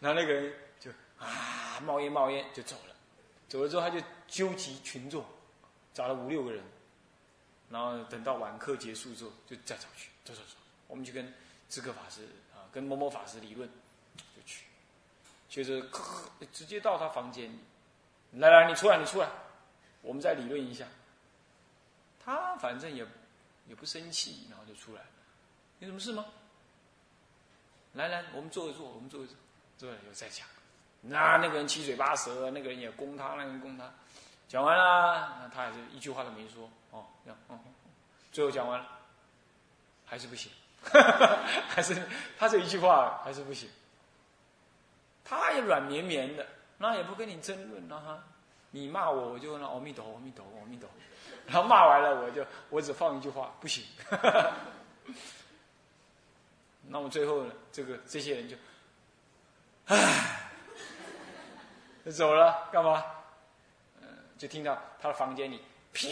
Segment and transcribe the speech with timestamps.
[0.00, 2.94] 然后那个人就啊冒烟冒烟就走了，
[3.48, 5.24] 走了之后他就纠集群众，
[5.92, 6.62] 找了五六个人，
[7.70, 10.56] 然后等到晚课结束之后就再找去，走走走，
[10.86, 11.32] 我们去跟
[11.68, 12.22] 智克法师
[12.54, 13.68] 啊，跟某某法师理论，
[14.36, 14.64] 就去，
[15.48, 15.88] 就是
[16.52, 17.58] 直接到他房间里，
[18.34, 19.28] 来来你出来你出来，
[20.02, 20.86] 我们再理论一下。
[22.24, 23.06] 他反正也
[23.66, 25.02] 也不生气，然后就出来，
[25.78, 26.26] 有什么事吗？
[27.94, 29.34] 来来，我们坐一坐，我们坐一坐，
[29.78, 30.46] 坐了以后再讲。
[31.00, 33.90] 那那个人七嘴八舌，那个人也攻他，那个人攻他。
[34.48, 36.68] 讲完了，那他还是一句话都没说。
[36.90, 37.58] 哦，这样，哦，
[38.32, 38.86] 最后讲完了，
[40.04, 40.50] 还是不行，
[41.68, 41.96] 还是
[42.36, 43.70] 他这一句话还是不行。
[45.24, 46.46] 他也软绵绵的，
[46.78, 48.24] 那也不跟你争论了哈。
[48.70, 50.88] 你骂我，我就问阿弥陀，阿弥陀，阿弥陀。
[51.46, 53.84] 然后骂完了，我就我只放一句话，不行。
[56.88, 58.56] 那么最后呢，这个这些人就，
[59.88, 60.40] 唉，
[62.04, 63.04] 就走了，干嘛？
[64.00, 66.08] 嗯，就听到他的房间里啪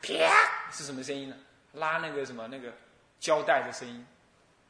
[0.00, 1.36] 啪是什么声音呢？
[1.72, 2.72] 拉那个什么那个
[3.18, 4.06] 胶带的声音。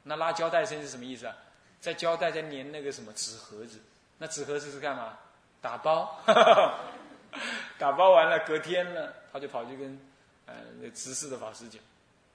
[0.03, 1.37] 那拉胶带声音是什么意思啊？
[1.81, 3.81] 在胶带在粘那个什么纸盒子。
[4.19, 5.19] 那纸盒子是干嘛？
[5.61, 6.19] 打包。
[7.78, 9.99] 打包完了，隔天呢，他就跑去跟
[10.47, 11.81] 呃那执事的法师讲，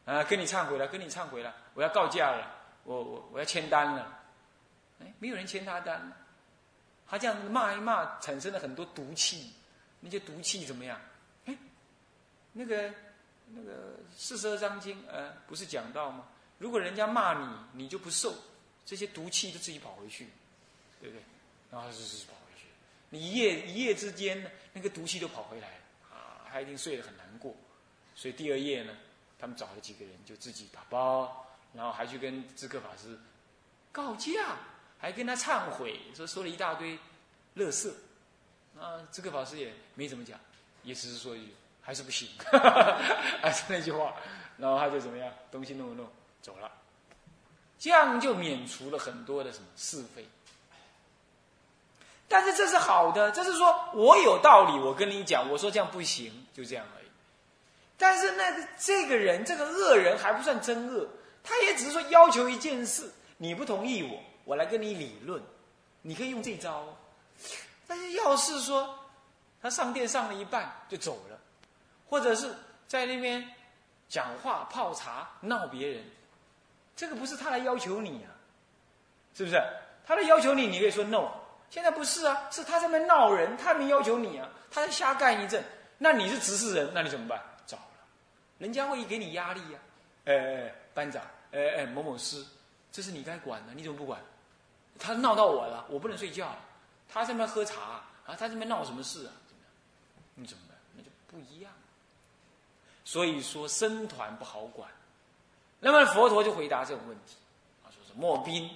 [0.06, 2.52] 啊，跟你忏悔了，跟你忏悔了，我要告假了。
[2.84, 4.20] 我我我要签单了，
[5.00, 6.12] 哎，没有人签他单，
[7.08, 9.54] 他这样骂一骂，产生了很多毒气，
[10.00, 11.00] 那些毒气怎么样？
[11.46, 11.58] 哎，
[12.54, 12.94] 那个
[13.48, 16.28] 那个四十二章经，呃，不是讲到吗？
[16.58, 18.34] 如果人家骂你，你就不受，
[18.86, 20.28] 这些毒气就自己跑回去，
[21.00, 21.24] 对不对？
[21.72, 22.66] 然后就是跑回去，
[23.10, 27.56] 你一夜一夜之间呢，那个毒气都跑回来了，啊，他一定睡得很难过，
[28.16, 28.94] 所以第二夜呢，
[29.38, 31.44] 他们找了几个人，就自己打包。
[31.74, 33.20] 然后还去跟智克法师
[33.92, 34.58] 告假，
[35.00, 36.98] 还跟他忏悔，说说了一大堆
[37.56, 37.94] 乐色。
[38.80, 40.40] 啊，这个法师也没怎么讲，
[40.84, 42.30] 也只是说一句，还是不行，
[43.42, 44.14] 还是那句话。
[44.58, 46.08] 然后他就怎么样，东西弄一弄
[46.42, 46.72] 走了，
[47.80, 50.28] 这样就免除了很多的什么是非。
[52.28, 57.08] 但是这是好的，这是说我有道理，我跟你讲，我说这样不行，就这样而已。
[57.98, 61.08] 但是那这个人，这个恶人还不算真恶。
[61.44, 65.44] 他也只是说要求一件事，你不同意我，我来跟你理论，
[66.02, 66.88] 你可以用这招。
[67.86, 68.98] 但是要是说
[69.62, 71.38] 他上殿上了一半就走了，
[72.10, 72.56] 或者是
[72.88, 73.46] 在那边
[74.08, 76.02] 讲话泡茶闹别人，
[76.96, 78.32] 这个不是他来要求你啊，
[79.34, 79.62] 是不是？
[80.06, 81.30] 他来要求你，你可以说 no。
[81.70, 85.62] 现在不是啊，是他在那闹人，他没要求你啊，他在瞎干一阵。
[85.98, 87.38] 那你是执事人，那你怎么办？
[87.66, 88.08] 找了，
[88.60, 89.80] 人家会给你压力呀。
[90.24, 91.22] 哎哎，班长。
[91.52, 92.46] 哎哎，某某师，
[92.92, 94.22] 这是你该管的，你怎么不管？
[95.00, 96.56] 他闹到我了，我不能睡觉。
[97.10, 97.82] 他在那喝茶
[98.26, 99.32] 啊，他在那闹什么事啊？
[99.48, 99.72] 怎么样？
[100.36, 100.78] 你怎么办？
[100.96, 101.72] 那就不一样。
[103.06, 104.90] 所以说僧团不好管。
[105.80, 107.36] 那么佛陀就回答这种问题，
[107.84, 108.70] 啊，说是莫兵，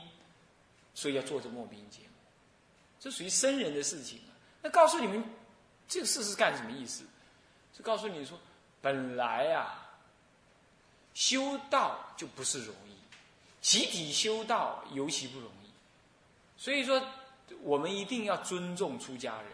[0.93, 2.13] 所以要做这莫兵节目，
[2.99, 4.31] 这属于僧人的事情啊。
[4.61, 5.23] 那告诉你们，
[5.87, 7.03] 这个事是干什么意思？
[7.75, 8.37] 是告诉你说，
[8.81, 9.77] 本来啊。
[11.13, 12.95] 修道就不是容易，
[13.59, 15.60] 集体修道尤其不容易。
[16.61, 17.01] 所以说，
[17.63, 19.51] 我们一定要尊重出家人。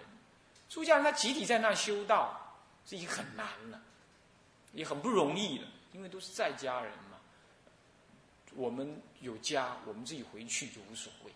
[0.67, 2.37] 出家人他集体在那修道，
[2.85, 3.81] 这已经很难了，
[4.73, 7.17] 也很不容易了，因为都是在家人嘛。
[8.55, 11.31] 我们有家，我们自己回去就无所谓。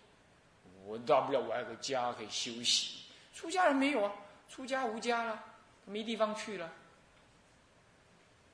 [0.84, 3.04] 我大不了我有个家可以休息。
[3.34, 4.12] 出家人没有啊，
[4.50, 5.42] 出家无家了，
[5.86, 6.70] 没地方去了，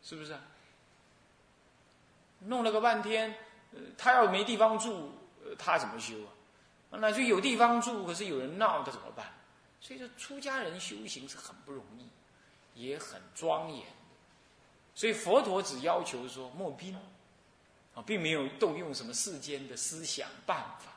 [0.04, 0.38] 是不是？
[2.38, 3.36] 弄了个半天，
[3.72, 5.12] 呃，他要没地方住，
[5.44, 6.37] 呃，他怎么修啊？
[6.90, 9.32] 那就有地方住，可是有人闹，他怎么办？
[9.80, 12.08] 所以说，出家人修行是很不容易，
[12.74, 13.86] 也很庄严。
[14.94, 16.96] 所以佛陀只要求说莫宾，
[17.94, 20.92] 啊，并没有动用什么世间的思想办法。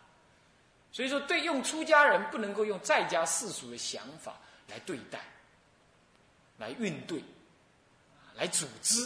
[0.92, 4.38] 所以说，对用出家人不能够用在家世俗的想法
[4.70, 5.20] 来对待，
[6.58, 7.24] 来运对，
[8.36, 9.06] 来组织，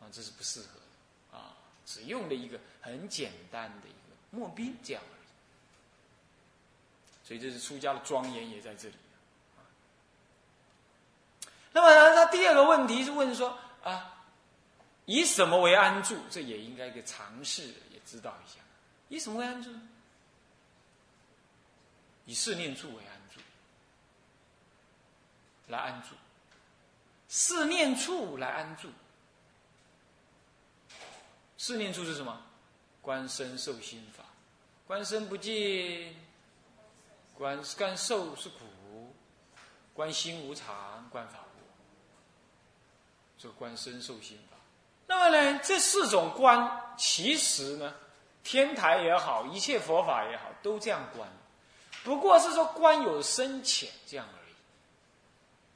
[0.00, 1.38] 啊，这是不适合的。
[1.38, 1.54] 啊。
[1.86, 5.17] 只用了一个很简单的一个莫宾这样的，
[7.28, 8.94] 所以这是出家的庄严也在这里。
[11.72, 13.54] 那么他第二个问题是问说
[13.84, 14.24] 啊，
[15.04, 16.18] 以什么为安住？
[16.30, 18.60] 这也应该一个尝试也知道一下，
[19.10, 19.70] 以什么为安住？
[22.24, 23.40] 以四念处为安住，
[25.66, 26.14] 来安住，
[27.28, 28.90] 四念处来安住。
[31.58, 32.42] 四念处是什么？
[33.02, 34.24] 观身受心法，
[34.86, 36.16] 观身不净，
[37.38, 39.14] 观是观受是苦，
[39.94, 41.62] 观心无常，观法无。
[43.40, 44.56] 这观身受心法。
[45.06, 47.94] 那么呢，这四种观，其实呢，
[48.42, 51.30] 天台也好，一切佛法也好，都这样观。
[52.02, 54.54] 不过是说观有深浅这样而已。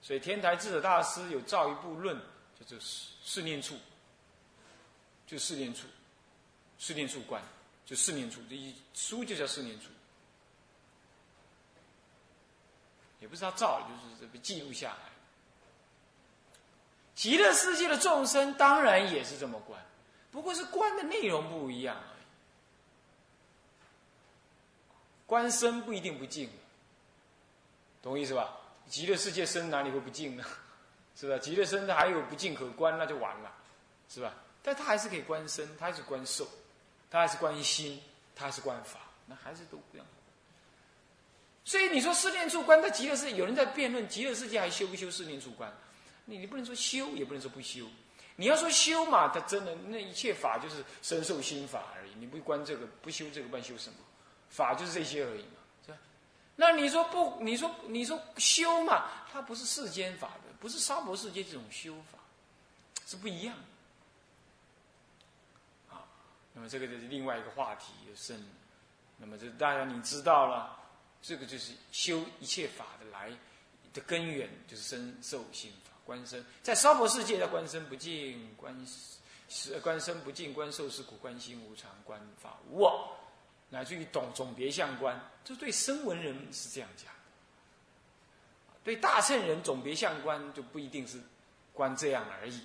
[0.03, 2.21] 所以天台智者大师有造一部论，
[2.59, 3.79] 就做四四念处，
[5.29, 5.87] 就四念处，
[6.77, 7.41] 四念处观，
[7.87, 9.87] 就四念处，这一书就叫四念处。
[13.23, 15.13] 也不是他造的，就是这个记录下来。
[17.15, 19.81] 极乐世界的众生当然也是这么观，
[20.33, 22.25] 不过是观的内容不一样而已。
[25.25, 26.51] 观身不一定不净，
[28.03, 28.59] 懂我意思吧？
[28.89, 30.45] 极乐世界身哪里会不净呢？
[31.15, 31.39] 是吧？
[31.39, 33.53] 极乐身还有不净可观，那就完了，
[34.09, 34.35] 是吧？
[34.63, 36.49] 但他还是可以观身，他还是观受，
[37.11, 38.03] 他还是观心，
[38.35, 40.07] 他还是观法，那还是都不一样。
[41.65, 45.73] 所以你说四念处观在极乐世界，有人在辩论极乐世界还修不修四念处观？
[46.25, 47.87] 你你不能说修，也不能说不修。
[48.37, 52.13] 你要说修嘛，他真的那一切法就是身受心法而已。
[52.19, 53.97] 你不观这个，不修这个，不修什么？
[54.51, 55.99] 法就是这些而已嘛，是吧？
[56.57, 57.39] 那你说不？
[57.41, 59.05] 你说你说修嘛？
[59.33, 62.19] 它不是世间法的，不是娑婆世界这种修法，
[63.07, 63.55] 是不一样。
[65.91, 66.03] 啊，
[66.55, 68.45] 那么这个就是另外一个话题的深。
[69.17, 70.79] 那么这当然你知道了。
[71.23, 73.31] 这个就是修一切法的来
[73.95, 76.45] 的根源，就是身受心法观身。
[76.63, 78.77] 在娑婆世界，叫观身不净，观
[79.49, 83.17] 是观身不净，观受是苦，观心无常，观法无我，
[83.71, 85.19] 乃至于懂总别相观。
[85.45, 87.07] 这对声闻人是这样讲，
[88.83, 91.21] 对大乘人总别相观就不一定是
[91.73, 92.61] 观这样而已。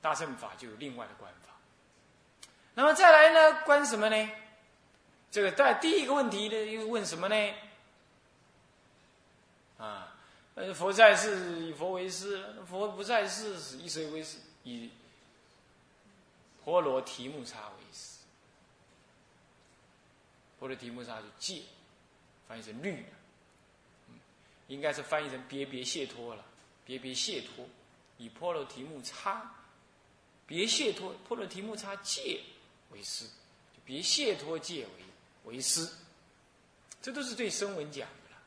[0.00, 1.52] 大乘法就有另外的观法。
[2.74, 4.30] 那么再来呢，观什么呢？
[5.30, 7.54] 这个在第一个问题呢，又问什么呢？
[9.78, 10.16] 啊，
[10.56, 14.38] 呃，佛在世以佛为师，佛不在世以谁为师？
[14.64, 14.90] 以
[16.64, 18.18] 婆罗提木叉为师。
[20.58, 21.62] 婆罗提木叉就戒，
[22.46, 23.04] 翻译成律，
[24.66, 26.44] 应该是翻译成别别谢脱了，
[26.84, 27.64] 别别谢脱，
[28.18, 29.54] 以婆罗提木叉，
[30.44, 32.40] 别谢脱婆罗提木叉戒
[32.90, 33.24] 为师，
[33.84, 35.04] 别谢脱戒为。
[35.44, 35.88] 为师，
[37.00, 38.42] 这都是对声闻讲的了。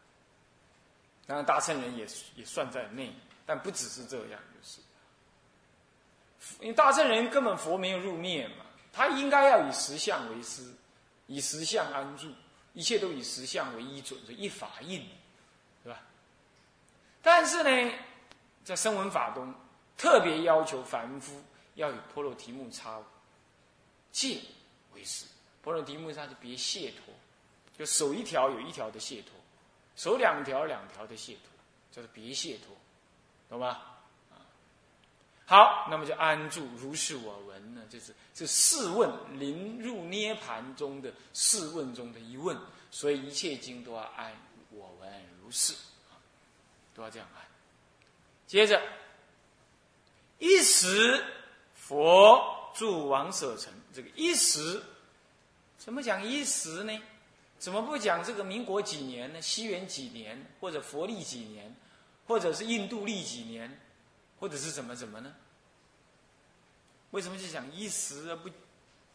[1.25, 3.13] 当然，大乘人也也算在内，
[3.45, 4.79] 但不只是这样，就是。
[6.59, 10.73] 因为大乘人根本佛没有入灭嘛，他应该要以实相为师，
[11.27, 12.29] 以实相安住，
[12.73, 15.07] 一切都以实相为依准，是一法印，
[15.83, 16.01] 对吧？
[17.21, 17.93] 但是呢，
[18.65, 19.55] 在声闻法中，
[19.97, 21.41] 特别要求凡夫
[21.75, 23.01] 要以婆罗提木叉
[24.11, 24.41] 戒
[24.93, 25.25] 为师。
[25.63, 27.13] 婆罗提木上就别解脱，
[27.77, 29.31] 就手一条有一条的解脱，
[29.95, 31.49] 手两条两条的解脱，
[31.89, 32.75] 叫做别解脱，
[33.47, 33.97] 懂吧？
[34.29, 34.43] 啊，
[35.45, 42.57] 好，那么就安住如是我闻呢，就是这四问临入涅盘中的四问中的一问，
[42.91, 44.35] 所以一切经都要安
[44.69, 45.09] 我闻
[45.41, 45.73] 如是，
[46.93, 47.41] 都要这样安。
[48.45, 48.81] 接着，
[50.39, 51.23] 一时
[51.73, 54.83] 佛住王舍城，这个一时。
[55.83, 57.01] 怎么讲一时呢？
[57.59, 59.41] 怎么不讲这个民国几年呢？
[59.41, 61.75] 西元几年，或者佛历几年，
[62.25, 63.81] 或者是印度历几年，
[64.39, 65.35] 或者是怎么怎么呢？
[67.11, 68.49] 为什么就讲一时而不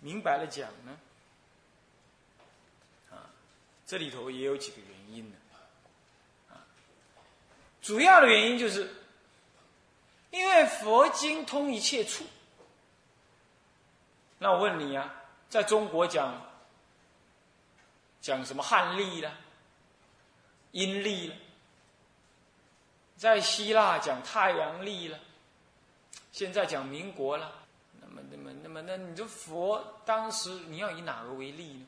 [0.00, 1.00] 明白了讲呢？
[3.12, 3.30] 啊，
[3.86, 5.36] 这里头也有几个原因呢。
[6.50, 6.60] 啊，
[7.80, 8.90] 主要的原因就是，
[10.30, 12.26] 因为佛经通一切处。
[14.38, 15.14] 那我问你呀，
[15.48, 16.46] 在中国讲。
[18.20, 19.32] 讲什么汉历了，
[20.72, 21.36] 阴历了，
[23.16, 25.18] 在希腊讲太阳历了，
[26.32, 27.66] 现在讲民国了。
[28.00, 31.86] 那么，那么，那么，那你这佛当时你要以哪个为例呢？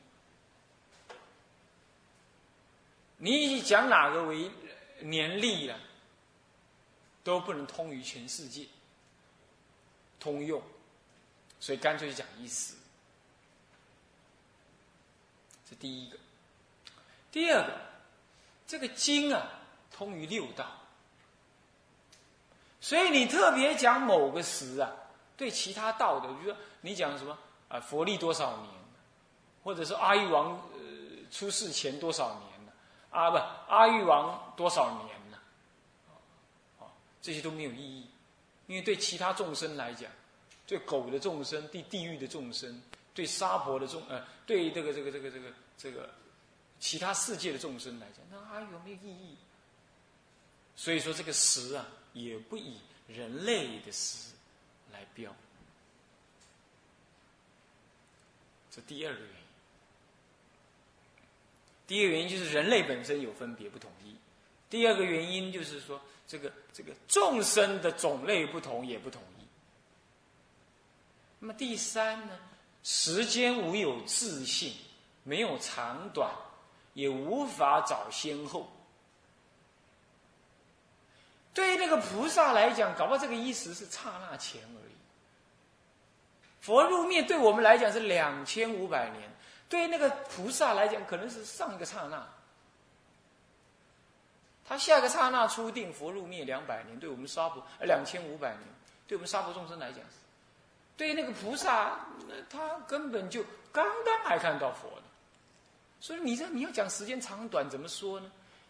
[3.17, 4.49] 你以讲哪个为
[4.99, 5.79] 年历了，
[7.23, 8.65] 都不能通于全世界，
[10.19, 10.61] 通用，
[11.59, 12.73] 所以干脆就讲一时。
[15.69, 16.17] 这第一个。
[17.31, 17.73] 第二个，
[18.67, 19.47] 这个经啊，
[19.89, 20.65] 通于六道，
[22.81, 24.91] 所以你特别讲某个时啊，
[25.37, 27.37] 对其他道的，比如说你讲什么
[27.69, 28.69] 啊，佛历多少年，
[29.63, 30.79] 或者是阿育王呃
[31.31, 32.71] 出世前多少年呢？
[33.11, 33.37] 啊不，
[33.71, 35.37] 阿育王多少年呢？
[36.79, 38.09] 啊，这些都没有意义，
[38.67, 40.11] 因为对其他众生来讲，
[40.67, 42.81] 对狗的众生，对地狱的众生，
[43.13, 45.47] 对沙婆的众呃，对这个这个这个这个
[45.77, 46.09] 这个。
[46.81, 49.37] 其他世界的众生来讲，那还有没有意义？
[50.75, 54.33] 所以说这个时啊，也不以人类的时
[54.91, 55.33] 来标。
[58.71, 59.35] 这第二个原因。
[61.85, 64.15] 第一个原因就是人类本身有分别不统一。
[64.69, 69.43] 第二个原因就是说，这个这个众生的种类不同也不统一。
[71.39, 72.39] 那么第三呢，
[72.81, 74.73] 时间无有自性，
[75.23, 76.33] 没有长短，
[76.93, 78.71] 也无法找先后。
[81.53, 84.93] 对于那个菩萨来讲，搞不好这个意思是刹那前而已。
[86.61, 89.29] 佛入灭对我们来讲是两千五百年，
[89.67, 92.25] 对于那个菩萨来讲，可能是上一个刹那。
[94.63, 98.61] 他下个刹那出定，佛入灭两百年，对我们娑婆呃两千五百年，
[99.05, 99.99] 对我们娑婆众生来讲，
[100.95, 101.99] 对于那个菩萨，
[102.49, 103.43] 他根本就
[103.73, 105.03] 刚刚还看到佛的。
[106.01, 108.29] 所以你这你要讲时间长短怎么说呢？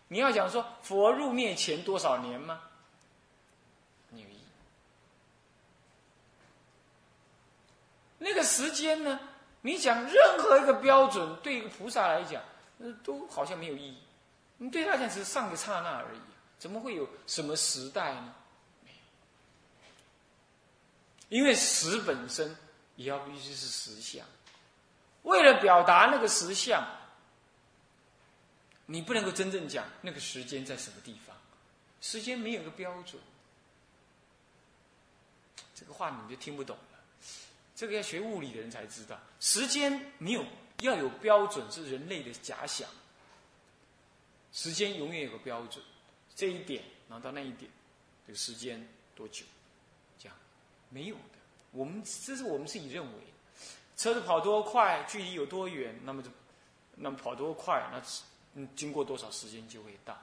[0.10, 2.62] 你要讲说佛入灭前多少年吗？
[4.10, 4.44] 没有意义
[8.20, 9.20] 那个时间呢？
[9.62, 12.44] 你讲任何一个标准，对一个菩萨来讲，
[13.04, 13.98] 都好像没有意义。
[14.58, 16.20] 你对他讲只是上个刹那而已，
[16.60, 18.36] 怎么会有什么时代呢？
[21.30, 22.54] 因为时本身
[22.98, 24.26] 也要必须是实相。
[25.24, 26.86] 为了表达那个实相，
[28.92, 31.34] 你不能够真正讲那个时间在什么地方。
[32.02, 33.22] 时间没有个标准，
[35.74, 37.00] 这个话你就听不懂了。
[37.74, 40.44] 这个要学物理的人才知道，时间没有
[40.82, 42.90] 要有标准是人类的假想。
[44.52, 45.82] 时间永远有个标准，
[46.36, 47.72] 这一点然后到那一点，
[48.28, 49.46] 这个时间多久？
[50.20, 50.38] 这样
[50.90, 51.40] 没有的。
[51.72, 53.20] 我们这是我们自己认为，
[53.96, 56.30] 车子跑多快，距离有多远，那么就
[56.96, 58.02] 那么跑多快，那
[58.56, 60.18] 嗯经过多少时间就会到。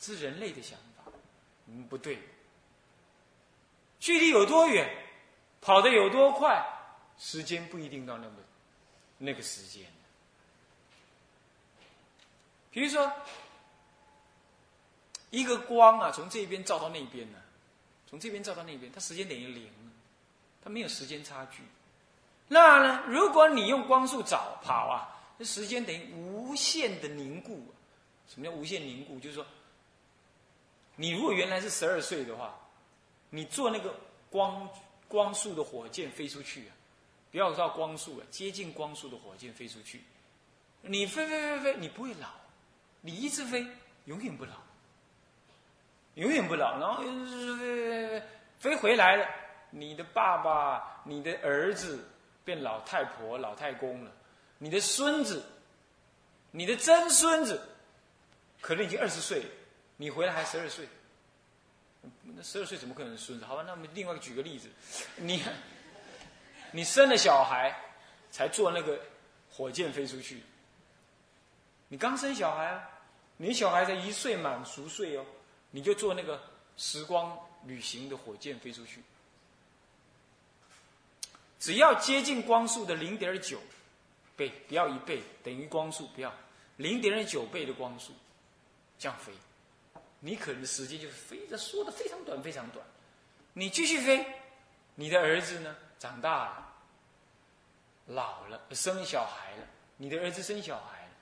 [0.00, 1.12] 是人类的想法，
[1.66, 2.18] 嗯不对。
[3.98, 4.88] 距离有多远？
[5.60, 6.64] 跑得有多快，
[7.18, 8.36] 时间不一定到那么
[9.18, 9.84] 那个时间。
[12.70, 13.12] 比如说，
[15.28, 17.38] 一个光啊，从这边照到那边呢，
[18.08, 19.70] 从这边照到那边，它时间等于零，
[20.64, 21.62] 它没有时间差距。
[22.48, 27.64] 那呢，如果你用光速找跑啊，这时间等于无限的凝固。
[28.28, 29.18] 什么叫无限凝固？
[29.18, 29.46] 就是说，
[30.96, 32.60] 你如果原来是十二岁的话，
[33.30, 34.68] 你做那个光。
[35.08, 36.72] 光速的火箭飞出去啊！
[37.32, 40.00] 不要到光速了，接近光速的火箭飞出去，
[40.82, 42.28] 你飞飞飞飞，你不会老，
[43.00, 43.66] 你一直飞，
[44.04, 44.52] 永远不老，
[46.14, 46.78] 永远不老。
[46.78, 47.10] 然后飞
[47.56, 48.22] 飞飞
[48.60, 49.26] 飞回来了，
[49.70, 52.08] 你的爸爸、你的儿子
[52.44, 54.12] 变老太婆、老太公了，
[54.62, 55.42] 你的孙子、
[56.50, 57.58] 你的曾孙子，
[58.60, 59.42] 可能已经二十岁，
[59.96, 60.86] 你回来还十二岁。
[62.22, 63.44] 那十二岁怎么可能孙子？
[63.46, 64.68] 好吧，那我们另外举个例子，
[65.16, 65.42] 你
[66.72, 67.74] 你生了小孩，
[68.30, 69.00] 才坐那个
[69.50, 70.42] 火箭飞出去。
[71.88, 72.86] 你刚生小孩啊，
[73.38, 75.24] 你小孩才一岁满熟岁哦，
[75.70, 76.38] 你就坐那个
[76.76, 79.02] 时光旅行的火箭飞出去。
[81.58, 83.58] 只要接近光速的零点九
[84.40, 86.32] 倍，不要一倍，等于光速不要
[86.78, 88.14] 零点九倍的光速，
[88.98, 89.30] 这样飞。
[90.20, 92.84] 你可能时间就是飞着说的非常短非常短，
[93.52, 94.24] 你继续飞，
[94.94, 96.74] 你的儿子呢长大了，
[98.06, 99.66] 老了生小孩了，
[99.98, 101.12] 你的儿子生小孩了，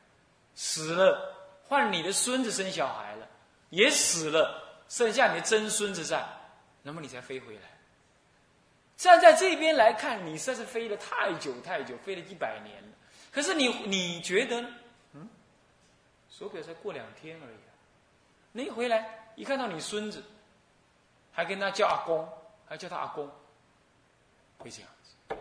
[0.55, 1.35] 死了
[1.65, 3.29] 换你的孙子生小孩了，
[3.71, 6.25] 也死了，剩下你的曾孙子在，
[6.83, 7.63] 那么你才飞回来。
[8.97, 12.89] 站在这边来看，你算是飞了太久太久，飞了一百年了。
[13.31, 14.69] 可是你你觉得呢？
[15.13, 15.29] 嗯，
[16.31, 17.57] 手表才过两天而已。
[18.53, 20.25] 你一回来，一看到你孙子，
[21.33, 22.29] 还跟他叫阿公，
[22.67, 23.31] 还叫他阿公，
[24.59, 25.37] 会这样子。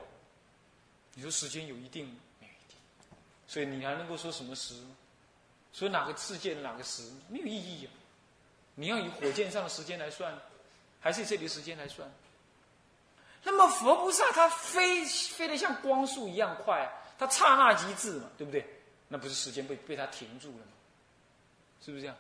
[1.14, 2.06] 你说时间有一定
[2.40, 2.78] 没有一定，
[3.48, 4.76] 所以你还能够说什么时？
[5.74, 7.92] 说哪个事件哪个时没有意义啊？
[8.76, 10.38] 你要以火箭上的时间来算，
[11.00, 12.08] 还是以这里的时间来算？
[13.44, 18.66] 那么佛菩萨他飞飞得像光速一样快，他刹那即至嘛，对不对？
[19.08, 20.72] 那不是时间被被他停住了吗？
[21.82, 22.16] 是不是这样？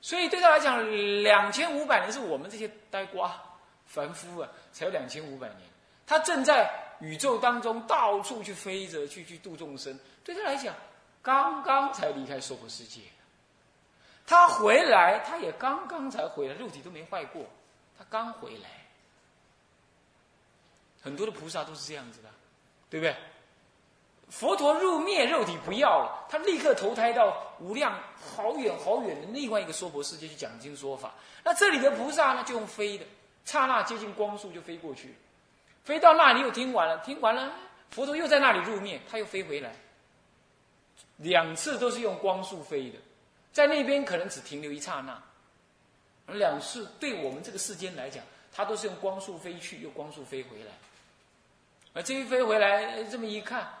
[0.00, 0.84] 所以对他来讲，
[1.22, 3.42] 两千五百年是我们这些呆瓜、
[3.86, 5.60] 凡夫啊，才有两千五百年。
[6.06, 6.70] 他正在
[7.00, 9.98] 宇宙当中到处去飞着，去去度众生。
[10.22, 10.74] 对他来讲，
[11.22, 13.00] 刚刚才离开娑婆世界。
[14.24, 17.44] 他回来，他也刚刚才回来，肉体都没坏过，
[17.98, 18.70] 他刚回来。
[21.02, 22.28] 很多的菩萨都是这样子的，
[22.90, 23.16] 对不对？
[24.28, 31.14] 佛陀入灭，肉体不要了，他立刻投胎到无量好远好远的另外一个娑婆世界去讲经说法。
[31.44, 33.04] 那这里的菩萨呢，就用飞的，
[33.44, 35.14] 刹那接近光速就飞过去，
[35.84, 37.52] 飞到那里又听完了，听完了，
[37.90, 39.72] 佛陀又在那里入灭，他又飞回来，
[41.18, 42.98] 两次都是用光速飞的，
[43.52, 45.22] 在那边可能只停留一刹那，
[46.26, 50.72] 而两次对我们这个世间来讲，他都是用光速飞去，又光速飞回来，
[51.94, 53.72] 而这一飞回来，这么一看。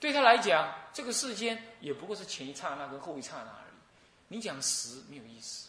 [0.00, 3.74] 对他来讲，这个世间也不过是前一刹那跟后一刹那而已。
[4.28, 5.68] 你讲实没有意思，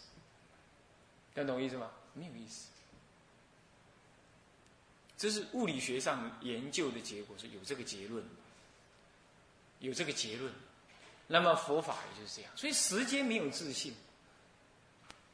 [1.34, 1.90] 听懂我意思吗？
[2.14, 2.68] 没有意思。
[5.16, 8.24] 这是物理学上研究的结果，是有这个结论，
[9.80, 10.52] 有这个结论。
[11.26, 13.94] 那么佛法也就是这样，所以时间没有自信。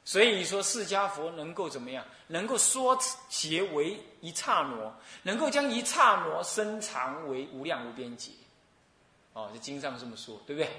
[0.05, 2.05] 所以说，释迦佛能够怎么样？
[2.29, 2.97] 能够说
[3.29, 8.31] 结为一刹那，能够将一刹那伸长为无量无边劫。
[9.37, 10.71] 哦，这经上这么说，对不对？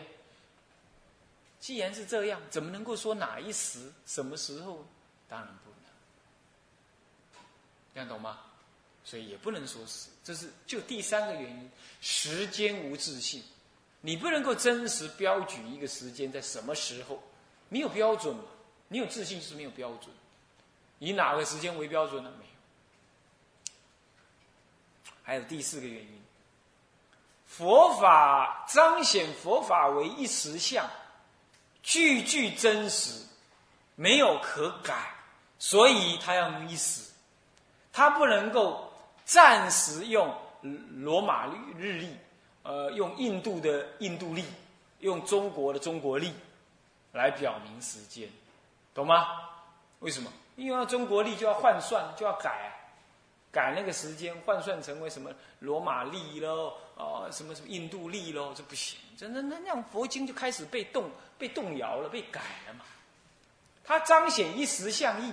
[1.60, 4.84] 既然是这样，怎么能够说哪一时、什么时候？
[5.30, 7.44] 当然不能，
[7.94, 8.40] 这样懂吗？
[9.04, 11.70] 所以也不能说是，这是就第三个原因：
[12.02, 13.44] 时间无自信，
[14.02, 17.22] 你不能够真实标举一个时间在什么时候，
[17.70, 18.44] 没有标准嘛？
[18.88, 20.10] 你有自信是没有标准，
[20.98, 22.34] 以哪个时间为标准呢？
[22.40, 22.52] 没有。
[25.22, 26.17] 还有第四个原因。
[27.58, 30.88] 佛法彰显佛法为一实相，
[31.82, 33.26] 句句真实，
[33.96, 34.94] 没有可改，
[35.58, 37.10] 所以他要用一时，
[37.92, 38.94] 他不能够
[39.26, 40.32] 暂时用
[40.98, 42.16] 罗马日历，
[42.62, 44.46] 呃，用印度的印度历，
[45.00, 46.32] 用中国的中国历
[47.12, 48.30] 来表明时间，
[48.94, 49.30] 懂吗？
[50.02, 50.32] 为什么？
[50.58, 52.72] 因为中国历就要换算，就要改。
[53.50, 56.74] 改那个时间换算成为什么罗马历喽？
[56.98, 58.54] 哦，什么什么印度力喽？
[58.56, 62.84] 这不行，真的那那样佛经就开始被动被动摇了，被改了嘛。
[63.84, 65.32] 他彰显一时相异，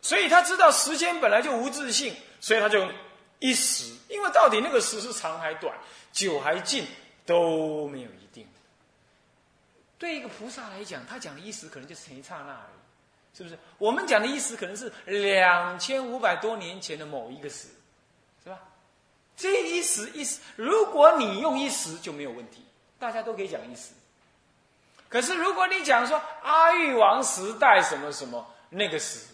[0.00, 2.88] 所以他知道时间本来就无自性，所以他就
[3.38, 3.92] 一时。
[4.08, 5.76] 因为到底那个时是长还短，
[6.12, 6.86] 久还近
[7.26, 8.46] 都没有一定。
[9.98, 13.36] 对一个菩萨来讲，他讲的一时可能就是一刹那而已。
[13.36, 17.66] 是不是我们讲的意思可能是两千五百多年前的某一个时，
[19.36, 22.64] 这一时一时，如果你用一时就没有问题，
[22.98, 23.90] 大家都可以讲一时。
[25.08, 29.26] 可是如果你讲说阿育王时代什么什么那个时，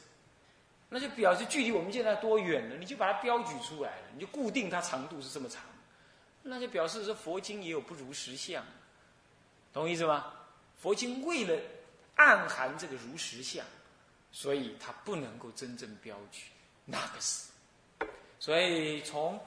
[0.88, 2.76] 那就表示距离我们现在多远了？
[2.76, 5.62] 你就把它标举出来了，你就固定它长度是这么长，
[6.42, 8.64] 那就表示说佛经也有不如实相，
[9.72, 10.32] 懂意思吗？
[10.76, 11.60] 佛经为了
[12.16, 13.64] 暗含这个如实相。
[14.32, 16.44] 所以它不能够真正标举
[16.84, 17.48] 那个时，
[18.38, 19.40] 所以从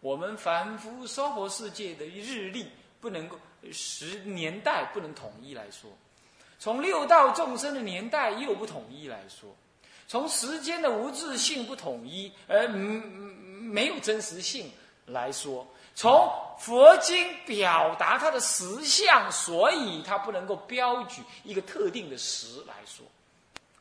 [0.00, 3.38] 我们凡夫娑婆世界的日历不能够
[3.72, 5.90] 时年代不能统一来说，
[6.58, 9.54] 从六道众生的年代又不统一来说，
[10.06, 14.70] 从时间的无自性不统一，而没有真实性
[15.06, 23.04] 来说，从佛经表达它的实相，所以它不能够标举一个特定的时来说。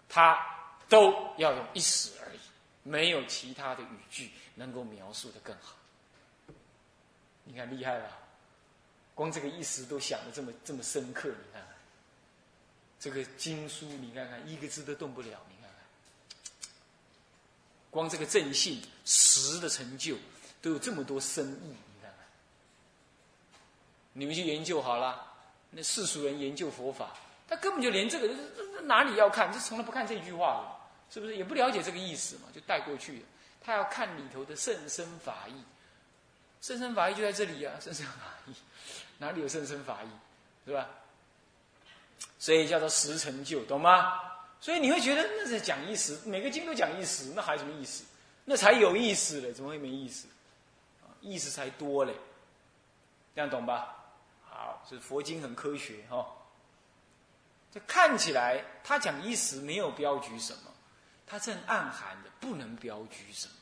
[0.08, 0.40] 它
[0.88, 2.40] 都要用一时而已，
[2.84, 5.76] 没有其他的语句能够描述的更好。
[7.46, 8.20] 你看厉害吧？
[9.14, 11.74] 光这个意思都想的这么这么深刻，你看看
[13.00, 16.70] 这个经书，你看看一个字都动不了，你看看，
[17.90, 20.18] 光这个正信实的成就
[20.62, 22.28] 都有这么多深意，你看看，
[24.12, 25.26] 你们去研究好了，
[25.70, 27.16] 那世俗人研究佛法。
[27.48, 28.36] 他根本就连这个这
[28.74, 31.38] 这哪里要看，就从来不看这句话了，是不是？
[31.38, 33.26] 也不了解这个意思嘛，就带过去了。
[33.62, 35.54] 他要看里头的甚深法义，
[36.66, 38.14] 甚深法义就在这里啊， 甚深法
[38.48, 38.56] 义
[39.20, 40.08] 哪里有甚深法义，
[40.66, 40.90] 是吧？
[42.40, 44.20] 所以叫做实成就，懂吗？
[44.60, 48.04] 所以你会觉得那是讲意思，每个经都讲意思，那还有什么意思？
[48.46, 50.28] 那才有意思嘞，怎么会没意思？
[51.22, 52.16] 意思才多嘞，
[53.36, 53.96] 这样懂吧？
[54.50, 56.26] 好，是佛经很科学哈。
[57.86, 60.72] 看起来他讲一时没有标举什么，
[61.28, 63.54] 他正暗含的不能标举什么。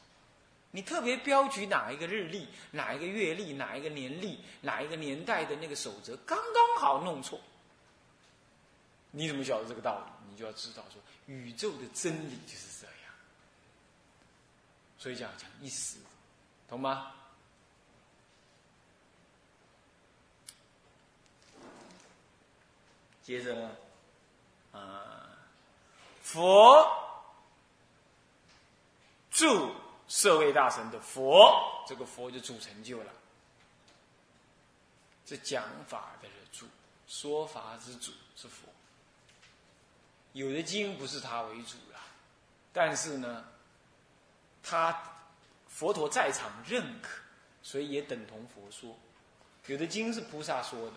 [0.75, 7.39] 你特别标举哪一个日历、哪一个月历、哪一个年历、哪一个年代的那个守则，刚刚好弄错。
[9.11, 10.31] 你怎么晓得这个道理？
[10.31, 12.95] 你就要知道说，宇宙的真理就是这样。
[14.97, 15.97] 所以讲讲一时，
[16.67, 17.13] 懂吗？
[23.21, 23.71] 接着呢？
[24.71, 25.37] 啊，
[26.23, 26.83] 佛
[29.29, 29.71] 住
[30.07, 33.11] 社会大神的佛，这个佛就主成就了。
[35.25, 36.67] 这讲法的主，
[37.07, 38.67] 说法之主是佛。
[40.33, 41.99] 有的经不是他为主了，
[42.73, 43.45] 但是呢，
[44.61, 45.01] 他
[45.67, 47.09] 佛陀在场认可，
[47.61, 48.95] 所以也等同佛说。
[49.67, 50.93] 有的经是菩萨说的，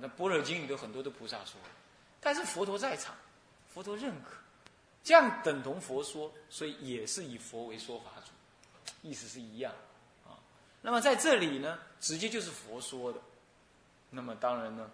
[0.00, 1.68] 那般若经里头很多都菩萨说的，
[2.20, 3.14] 但是佛陀在场，
[3.68, 4.30] 佛陀认可，
[5.04, 8.21] 这样等同佛说，所以也是以佛为说法，
[9.02, 9.72] 意思是一样
[10.24, 10.38] 啊。
[10.80, 13.20] 那么在这里呢，直接就是佛说的。
[14.10, 14.90] 那么当然呢，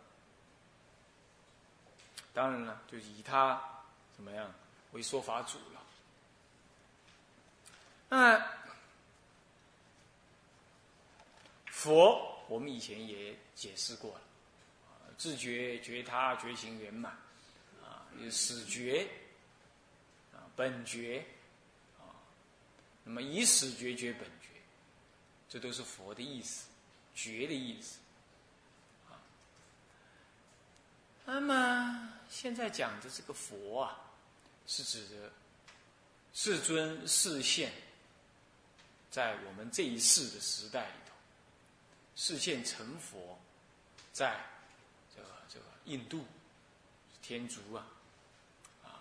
[2.33, 3.63] 当然了，就以他
[4.15, 4.53] 怎么样
[4.93, 5.83] 为说法主了。
[8.09, 8.41] 那
[11.67, 14.21] 佛，我们以前也解释过了，
[15.17, 17.13] 自觉觉他觉行圆满，
[17.85, 19.07] 啊，有始觉，
[20.33, 21.25] 啊，本觉，
[23.09, 24.49] 那么以始觉觉本觉，
[25.49, 26.67] 这都是佛的意思，
[27.15, 28.01] 觉的意思。
[29.09, 29.17] 啊
[31.25, 33.99] 那么现在讲的这个佛啊，
[34.67, 35.33] 是指的
[36.35, 37.73] 世尊世现，
[39.11, 41.15] 在我们这一世的时代里头，
[42.15, 43.39] 世现成佛，
[44.13, 44.39] 在
[45.17, 46.27] 这个这个印度
[47.23, 47.87] 天竺啊，
[48.85, 49.01] 啊，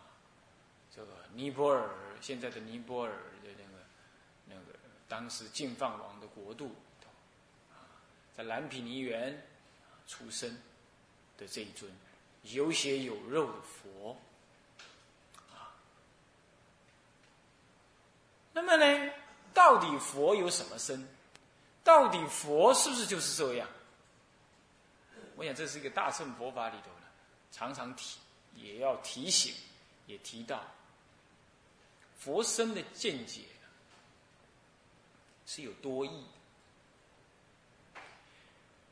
[0.95, 1.89] 这个尼泊尔
[2.21, 3.11] 现在的尼泊尔
[3.43, 3.66] 的那
[5.07, 7.09] 当时净饭王的国度里头，
[8.35, 9.45] 在蓝毗尼园
[10.07, 10.49] 出生
[11.37, 11.91] 的这一尊。
[12.43, 14.15] 有血有肉的佛，
[15.51, 15.75] 啊，
[18.53, 19.13] 那么呢，
[19.53, 21.05] 到底佛有什么身？
[21.83, 23.67] 到底佛是不是就是这样？
[25.35, 27.07] 我想这是一个大乘佛法里头呢，
[27.51, 28.17] 常常提，
[28.55, 29.53] 也要提醒，
[30.05, 30.63] 也提到
[32.17, 33.41] 佛身的见解
[35.47, 36.27] 是有多义。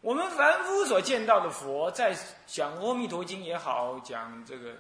[0.01, 2.15] 我们凡夫所见到的佛，在
[2.47, 4.73] 讲《阿弥陀经》也好，讲这个《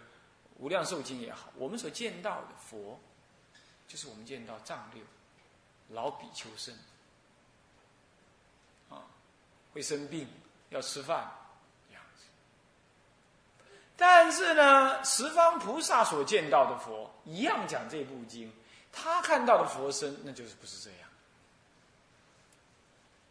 [0.57, 2.99] 无量寿经》也好，我们所见到的佛，
[3.87, 5.03] 就是我们见到藏六
[5.89, 6.75] 老比丘身，
[8.89, 9.01] 啊，
[9.73, 10.27] 会生病
[10.69, 11.29] 要吃饭
[11.91, 12.23] 样子。
[13.97, 18.53] 但是呢，十方菩萨所见到的佛，一样讲这部经，
[18.91, 21.04] 他看到的佛身，那就是不是这样，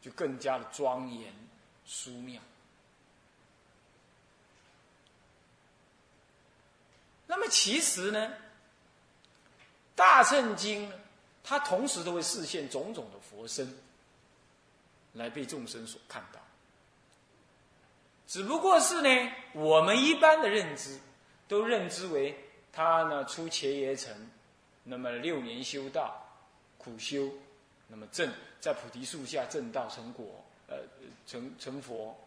[0.04, 1.32] 就更加的庄严。
[1.86, 2.40] 殊妙。
[7.26, 8.28] 那么其实呢，
[9.94, 10.90] 《大乘经》
[11.42, 13.76] 它同时都会示现种种的佛身，
[15.12, 16.40] 来被众生所看到。
[18.26, 20.98] 只不过是呢，我们一般的认知，
[21.46, 22.34] 都认知为
[22.72, 24.30] 他呢出伽耶城，
[24.84, 26.26] 那么六年修道，
[26.78, 27.30] 苦修，
[27.88, 28.32] 那么正
[28.64, 30.42] 在菩提树下正道成果。
[30.66, 30.78] 呃，
[31.26, 32.18] 成成佛，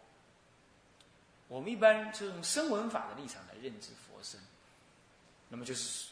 [1.47, 4.39] 我们一般是从声闻法的立场来认知佛身，
[5.49, 6.09] 那么就是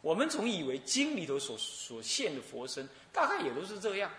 [0.00, 4.10] 我们总以为经里头所所现的佛身，大概也都是这样。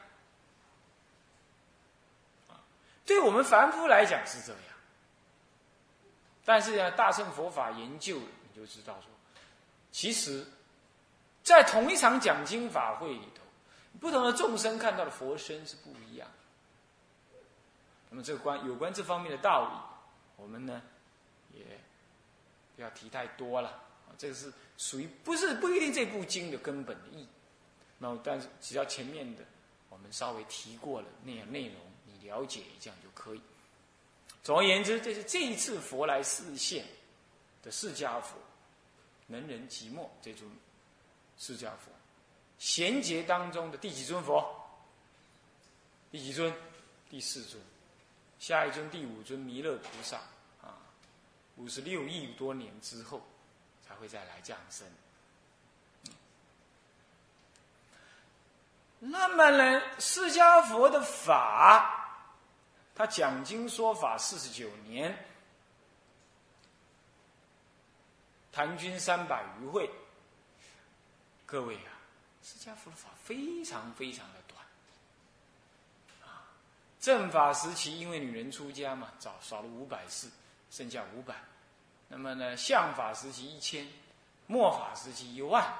[3.06, 4.62] 对我们凡夫来讲是这样，
[6.46, 9.12] 但是呢，大乘佛法研究你就知道说，
[9.92, 10.48] 其实，
[11.44, 13.42] 在同一场讲经法会里头。
[14.00, 16.28] 不同的众生看到的佛身是不一样。
[18.10, 20.82] 那么这个关有关这方面的道理，我们呢
[21.54, 21.64] 也
[22.76, 23.84] 不要提太多了。
[24.18, 27.28] 这个是属于不是不一定这部经的根本的意义。
[27.98, 29.44] 那么但是只要前面的
[29.90, 31.76] 我们稍微提过了那样内容，
[32.06, 33.42] 你了解一下就可以。
[34.42, 36.86] 总而言之，这是这一次佛来示现
[37.62, 38.38] 的释迦佛，
[39.28, 40.50] 能人寂寞这尊
[41.38, 41.92] 释迦佛。
[42.60, 44.46] 贤劫当中的第几尊佛？
[46.12, 46.54] 第几尊？
[47.10, 47.62] 第四尊。
[48.38, 50.18] 下一尊第五尊弥勒菩萨
[50.62, 50.78] 啊，
[51.56, 53.22] 五十六亿多年之后
[53.88, 54.88] 才会再来降生。
[59.00, 62.22] 那么呢，释迦佛的法，
[62.94, 65.18] 他讲经说法四十九年，
[68.52, 69.90] 谈君三百余会。
[71.46, 71.78] 各位。
[72.52, 74.66] 释迦佛的法非常非常的短，
[76.28, 76.50] 啊，
[77.00, 80.28] 正法时期因为女人出家嘛，少少了五百世，
[80.72, 81.36] 剩下五百。
[82.08, 83.88] 那么呢，相法时期一千，
[84.48, 85.72] 末法时期一万，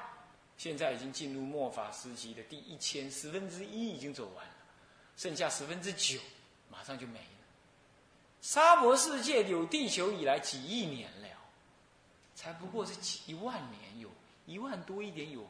[0.58, 4.54] 现在已经进入末法时期的第一千，十分之一已经走完了，
[5.16, 6.20] 剩下十分之九，
[6.70, 7.24] 马上就没了。
[8.42, 11.36] 沙婆世界有地球以来几亿年了，
[12.36, 14.08] 才不过是几一万年，有
[14.46, 15.44] 一万多一点有。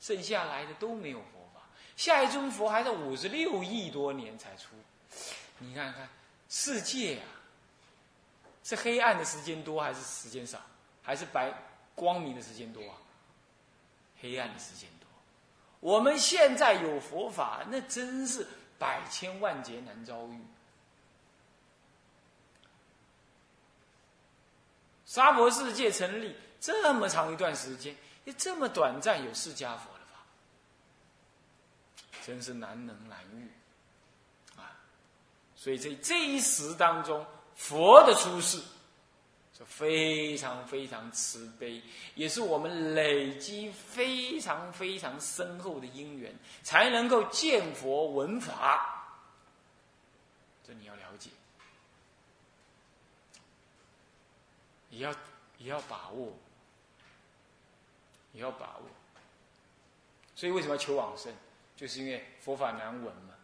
[0.00, 1.60] 剩下来的都没有佛法。
[1.96, 4.70] 下一尊佛还在五十六亿多年才出，
[5.58, 6.08] 你看看
[6.48, 7.28] 世界啊，
[8.64, 10.58] 是黑暗的时间多还是时间少，
[11.02, 11.52] 还是白
[11.94, 12.96] 光明的时间多啊？
[14.20, 15.06] 黑暗的时间多。
[15.80, 18.46] 我们现在有佛法，那真是
[18.78, 20.40] 百千万劫难遭遇。
[25.04, 27.94] 沙佛世界成立这么长一段时间，
[28.38, 30.20] 这么短暂，有释迦佛的法，
[32.24, 33.48] 真是难能难遇
[34.56, 34.70] 啊！
[35.56, 38.62] 所以在这一时当中，佛的出世
[39.56, 41.82] 是非常非常慈悲，
[42.14, 49.04] 也是我们累积非常非常深厚的因缘，才能够见佛闻法。
[50.66, 51.30] 这你要了解。
[54.90, 55.14] 也要
[55.58, 56.32] 也要把握，
[58.32, 58.84] 也要把握。
[60.34, 61.32] 所以为什么求往生？
[61.76, 63.34] 就是因为佛法难闻嘛。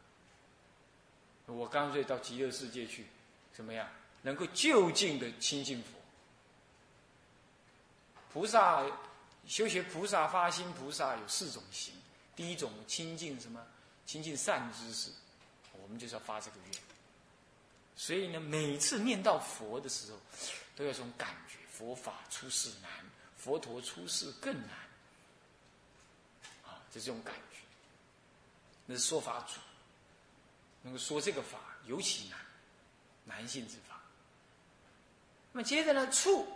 [1.46, 3.06] 我干脆到极乐世界去，
[3.52, 3.88] 怎么样？
[4.22, 5.88] 能够就近的亲近佛。
[8.32, 8.84] 菩萨
[9.46, 11.94] 修学菩萨发心，菩萨有四种行。
[12.34, 13.64] 第一种亲近什么？
[14.04, 15.10] 亲近善知识。
[15.80, 16.80] 我们就是要发这个愿。
[17.96, 20.18] 所以呢，每次念到佛的时候。
[20.76, 22.90] 都有这种感觉，佛法出世难，
[23.46, 24.70] 佛陀出世更难，
[26.64, 27.58] 啊，就这种感觉。
[28.86, 29.60] 那说法主，
[30.82, 32.40] 能够说这个法尤其难，
[33.24, 34.00] 难信之法。
[35.52, 36.48] 那么接着呢，处，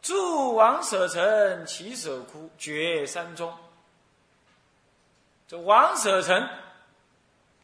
[0.00, 3.58] 住王舍城，起舍窟，绝山中。
[5.48, 6.48] 这王舍城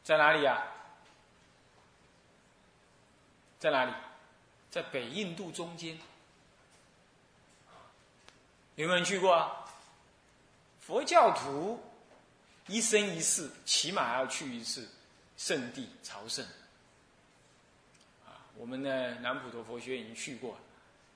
[0.03, 0.67] 在哪里呀？
[3.61, 3.93] 在哪里？
[4.69, 5.97] 在北印度中间，
[8.79, 9.53] 有没有人去过啊？
[10.81, 11.83] 佛教徒
[12.69, 14.89] 一生一世起码要去一次
[15.37, 16.45] 圣地朝圣。
[18.25, 20.57] 啊，我们的南普陀佛学院已经去过，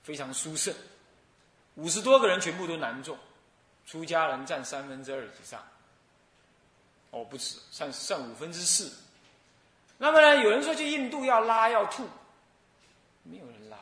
[0.02, 0.74] 非常殊胜。
[1.76, 3.16] 五十多个人全部都男众，
[3.86, 5.64] 出家人占三分之二以上。
[7.12, 8.92] 哦，不止，占占五分之四。
[9.98, 12.08] 那么呢，有人说去印度要拉要吐。
[13.22, 13.78] 没有人拉，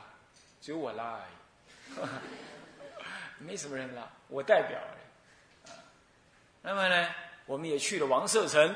[0.61, 2.09] 只有我拉而已，
[3.41, 5.75] 没什么人了，我代表了。
[6.63, 7.09] 那么呢，
[7.47, 8.75] 我们也去了王舍城。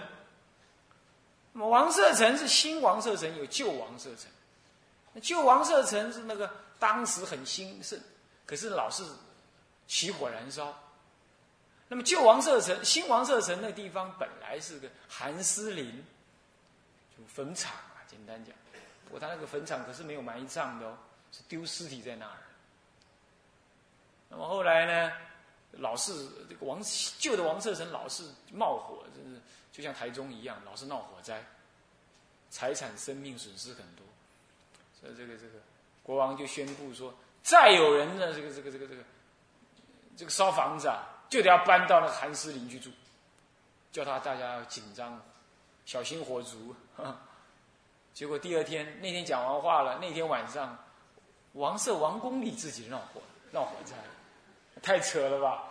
[1.53, 4.31] 那么王舍城是新王舍城，有旧王舍城。
[5.13, 8.01] 那旧王舍城是那个当时很兴盛，
[8.47, 9.05] 可是老是
[9.87, 10.77] 起火燃烧。
[11.87, 16.05] 那么旧王舍城、新王舍城那地方本来是个寒湿林，
[17.17, 18.55] 就坟场啊，简单讲。
[19.11, 20.97] 我他那个坟场可是没有埋葬的哦，
[21.31, 22.37] 是丢尸体在那儿。
[24.29, 25.13] 那么后来呢，
[25.73, 26.13] 老是
[26.49, 26.81] 这个王
[27.19, 29.41] 旧的王舍城老是冒火，真是
[29.73, 31.45] 就像台中一样，老是闹火灾，
[32.51, 34.05] 财产生命损失很多。
[35.01, 35.59] 所以这个这个
[36.03, 39.03] 国王就宣布说，再有人呢，这个这个这个这个
[40.17, 42.91] 这个烧房子啊，就得要搬到那个寒湿林去住，
[43.93, 45.21] 叫他大家要紧张，
[45.85, 46.75] 小心火烛。
[48.15, 50.79] 结果第二天那天讲完话了，那天晚上，
[51.55, 53.97] 王舍王宫里自己闹火闹火灾，
[54.83, 55.65] 太扯了吧？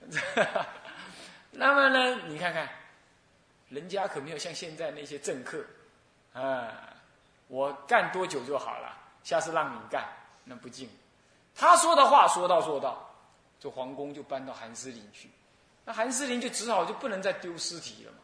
[1.52, 2.68] 那么呢，你看看，
[3.68, 5.64] 人家可没有像现在那些政客，
[6.32, 6.72] 啊，
[7.48, 10.08] 我干多久就好了，下次让你干，
[10.44, 10.88] 那不敬。
[11.54, 13.10] 他说的话说到做到，
[13.58, 15.28] 这皇宫就搬到寒湿林去，
[15.84, 18.18] 那寒湿林就只好就不能再丢尸体了嘛。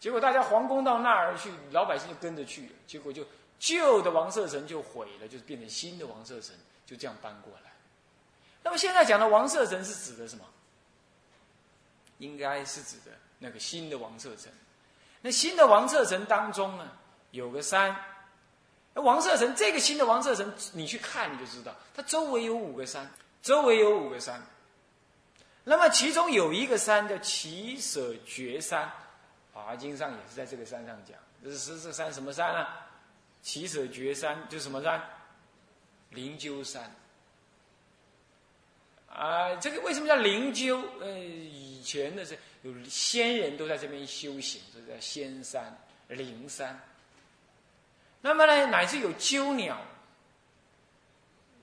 [0.00, 2.72] 结果大家皇宫到那儿去，老百姓就跟着去了。
[2.86, 3.24] 结果就
[3.58, 7.72] 旧的王舍城就毁了，就是变成新的王舍城，就这样搬过来。
[8.64, 10.44] 那么现在讲的王舍城是指的什么？
[12.18, 14.50] 应该是指的那个新的王舍城。
[15.20, 16.90] 那新的王舍城当中呢，
[17.30, 17.94] 有个山。
[18.94, 23.10] 王舍城这个新的王舍城，你去看你就知道，它周围有五个山，
[23.42, 24.40] 周围有五个山。
[25.64, 28.90] 那么其中有一个山叫奇舍绝山。
[29.52, 32.66] 华经上也是在这个山上讲，这是这山什么山呢？
[33.42, 35.02] 奇舍绝山，就是什么山？
[36.10, 36.90] 灵鹫山。
[39.14, 40.84] 啊，这个为什么叫灵鹫？
[41.00, 45.76] 呃，以前的是有仙人都在这边修行，这叫仙山、
[46.08, 46.78] 灵山。
[48.20, 49.80] 那么呢，乃至有鸠鸟，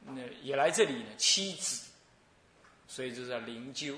[0.06, 1.82] 那也来这里呢栖止，
[2.88, 3.98] 所以就叫灵鹫。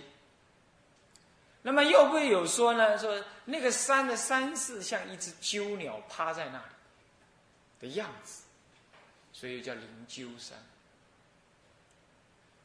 [1.62, 2.98] 那么又会有说呢？
[2.98, 6.64] 说那个山的山势像一只鸠鸟趴在那里
[7.80, 8.44] 的样子，
[9.32, 10.58] 所以叫灵鹫山。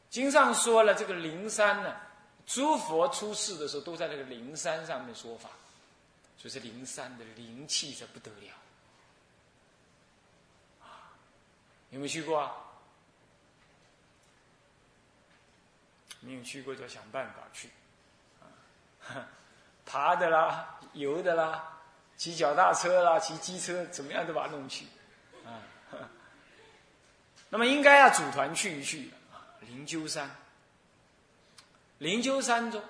[0.09, 1.95] 经上说了，这个灵山呢，
[2.45, 5.49] 诸佛出世的时候都在这个灵山上面说法，
[6.37, 8.53] 所以这灵山的灵气是不得了。
[11.91, 12.51] 有没有去过啊？
[16.21, 17.69] 没有去过就想办法去，
[18.41, 19.25] 啊，
[19.85, 21.79] 爬的啦，游的啦，
[22.17, 24.85] 骑脚踏车啦，骑机车，怎么样都把它弄去，
[25.45, 25.63] 啊，
[27.49, 29.09] 那么应该要组团去一去，
[29.69, 30.29] 灵鹫山，
[31.99, 32.83] 灵鹫山中，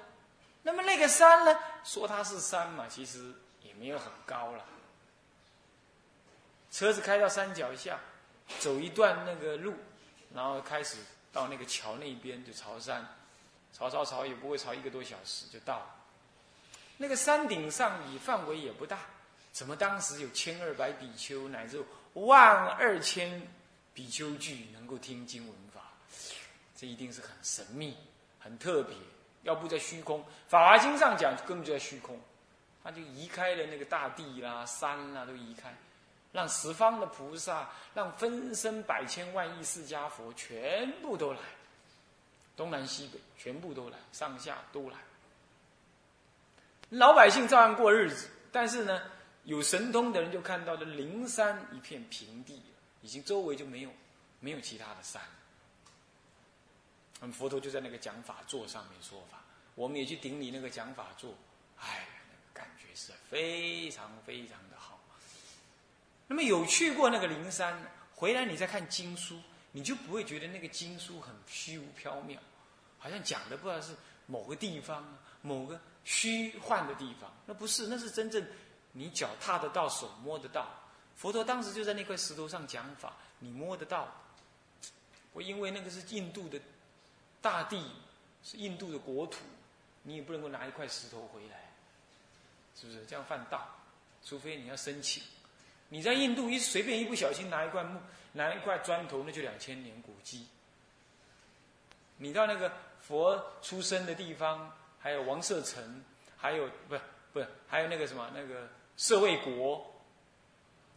[0.64, 4.66] 那么那个山呢，说它是山嘛，其实也没有很高了，
[6.72, 8.00] 车子开到山脚下，
[8.60, 9.76] 走一段那个路，
[10.34, 10.96] 然后开始
[11.34, 13.06] 到那个桥那边就朝山。
[13.72, 15.96] 朝朝朝也不会朝一个多小时就到了。
[16.98, 19.02] 那个山顶上以范围也不大，
[19.52, 21.80] 怎么当时有千二百比丘乃至
[22.14, 23.48] 万二千
[23.94, 25.69] 比丘具能够听经闻法？
[26.80, 27.98] 这一定是很神秘、
[28.40, 28.96] 很特别。
[29.44, 32.18] 要不在虚空，《法华经》上讲根本就在虚空，
[32.82, 35.76] 他就移开了那个大地啦、山啦都移开，
[36.32, 41.40] 让十方的菩萨、让分身百千万亿释迦佛全部都来。
[42.56, 44.96] 东南西北全部都来，上下都来。
[46.90, 49.02] 老百姓照样过日子，但是呢，
[49.44, 52.62] 有神通的人就看到了灵山一片平地，
[53.02, 53.90] 已经周围就没有
[54.40, 55.22] 没有其他的山。
[57.20, 59.44] 那么佛陀就在那个讲法座上面说法，
[59.76, 61.34] 我们也去顶礼那个讲法座，
[61.78, 62.08] 哎，
[62.54, 65.00] 感觉是非常非常的好。
[66.28, 67.78] 那么有去过那个灵山，
[68.16, 69.40] 回来你再看经书，
[69.72, 72.38] 你就不会觉得那个经书很虚无缥缈。
[72.98, 78.46] 好像讲的不知道是某个地方，某个虚幻的地方，那不是，那是真正
[78.92, 80.70] 你脚踏得到、手摸得到。
[81.16, 84.08] 佛陀当时就在那块石头上讲法，你摸得到。
[85.34, 86.60] 我因为那个是印度的
[87.42, 87.84] 大地，
[88.44, 89.40] 是印度的国土，
[90.04, 91.72] 你也不能够拿一块石头回来，
[92.76, 93.06] 是不是？
[93.06, 93.68] 这样犯道，
[94.24, 95.24] 除非你要申请。
[95.90, 98.00] 你在印度一随便一不小心拿一块木、
[98.34, 100.48] 拿一块砖头，那就两千年古迹。
[102.18, 102.72] 你到那个。
[103.02, 106.04] 佛出生的地方，还有王舍城，
[106.38, 107.02] 还有不是
[107.34, 109.84] 不是，还有那个什么那个舍卫国。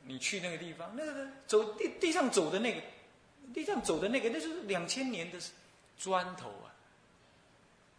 [0.03, 2.83] 你去那个地方，那个走地地上走的那个，
[3.55, 5.39] 地上走的那个，那是两千年的
[6.03, 6.75] 砖头啊。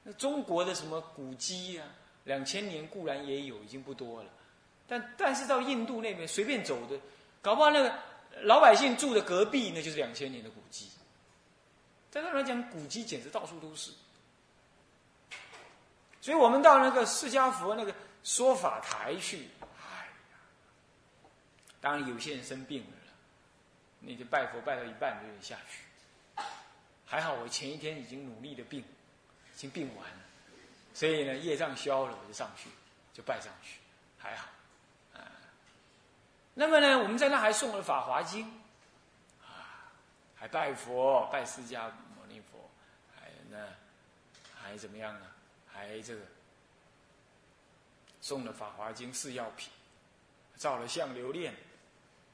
[0.04, 1.88] 那中国的什么古迹啊，
[2.26, 4.30] 两千年固然也有，已经不多了。
[4.86, 7.00] 但但是到印度那边随便走的，
[7.42, 7.98] 搞不好那个
[8.42, 10.90] 老百姓住的隔壁，那就是两千年的古迹。
[12.12, 13.92] 在那来讲，古迹简直到处都是。
[16.20, 20.38] 所以我们到那个释迦佛那个说法台去，哎呀，
[21.80, 22.98] 当然有些人生病了，
[24.00, 25.80] 你就拜佛拜到一半就得下去。
[27.06, 30.20] 还好我前一天已经努力的病，已经病完了，
[30.94, 32.70] 所以呢业障消了，我就上去，
[33.14, 33.80] 就拜上去，
[34.18, 34.48] 还好。
[35.14, 35.32] 啊，
[36.54, 38.46] 那么呢，我们在那还送了《法华经》，
[39.44, 39.94] 啊，
[40.36, 42.70] 还拜佛拜释迦牟尼佛，
[43.16, 43.68] 还那，
[44.56, 45.28] 还怎么样呢？
[45.68, 46.22] 还这个
[48.22, 49.70] 送了《法华经》四药品，
[50.56, 51.54] 照了相留念，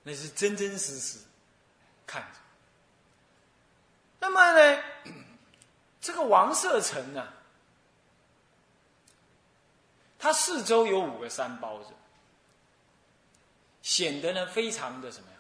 [0.04, 1.20] 那是真真实实
[2.06, 2.40] 看着。
[4.20, 4.84] 那么呢，
[6.02, 7.28] 这个王舍城呢，
[10.18, 11.90] 它四周有五个山包着，
[13.82, 15.38] 显得呢非常的什么呀，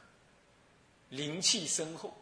[1.10, 2.16] 灵气深厚。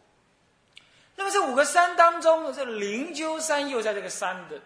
[1.15, 4.61] 那么这五个山当中，这灵鹫山又在这个山的。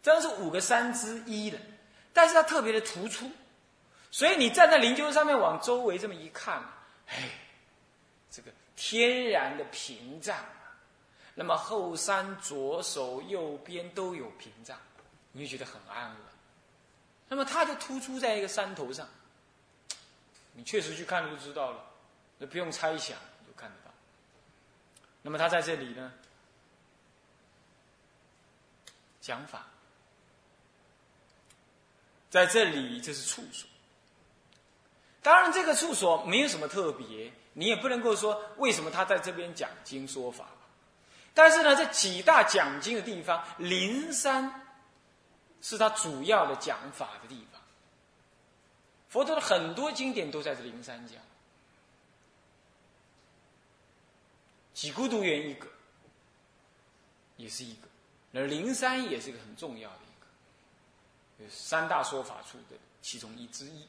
[0.00, 1.58] 这是五个山之一的，
[2.12, 3.28] 但是它特别的突出，
[4.12, 6.62] 所以你站在灵鹫上面往周围这么一看，
[7.08, 7.28] 哎，
[8.30, 10.36] 这个天然的屏障，
[11.38, 14.76] 那么后山左手右边都有屏障，
[15.30, 16.18] 你就觉得很安稳。
[17.28, 19.08] 那么它就突出在一个山头上，
[20.54, 21.84] 你确实去看就知道了，
[22.38, 23.94] 那不用猜想就看得到。
[25.22, 26.12] 那么他在这里呢，
[29.20, 29.64] 讲法。
[32.30, 33.70] 在这里，这是处所。
[35.22, 40.48] 当然，这个处所没有什么特别，你也不能够说为什么他在这边讲经说法。
[41.38, 44.52] 但是呢，这几大讲经的地方，灵山
[45.62, 47.62] 是他主要的讲法的地方。
[49.08, 51.16] 佛陀的很多经典都在这灵山讲。
[54.74, 55.68] 几孤独园一个，
[57.36, 57.86] 也是一个，
[58.34, 60.00] 而灵山也是一个很重要的
[61.38, 61.48] 一个。
[61.48, 63.86] 三大说法处的其中一之一。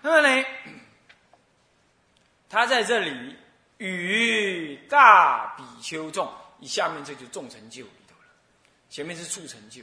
[0.00, 0.46] 那么呢，
[2.48, 3.36] 他在这里
[3.82, 8.26] 与大比丘众，以下面这就众成就里头了。
[8.88, 9.82] 前面是处成就。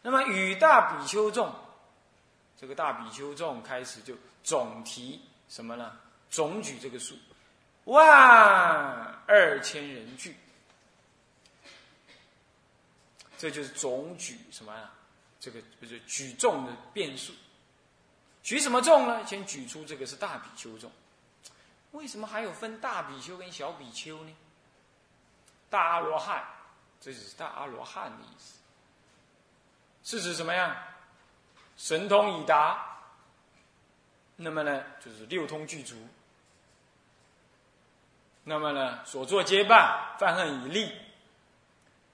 [0.00, 1.54] 那么与大比丘众，
[2.58, 5.20] 这个大比丘众开始就总提
[5.50, 5.92] 什么呢？
[6.30, 7.14] 总举这个数，
[7.84, 8.00] 万
[9.26, 10.34] 二千人聚，
[13.36, 14.90] 这就是总举什么呀？
[15.38, 17.34] 这个就是举重的变数。
[18.42, 19.26] 举什么重呢？
[19.26, 20.90] 先举出这个是大比丘众。
[21.92, 24.36] 为什么还有分大比丘跟小比丘呢？
[25.68, 26.44] 大阿罗汉，
[27.00, 28.58] 这就是大阿罗汉的意思。
[30.02, 30.76] 是指什么样？
[31.76, 32.98] 神通已达，
[34.36, 35.96] 那么呢，就是六通具足。
[38.44, 40.92] 那么呢，所作皆办，犯恨已立，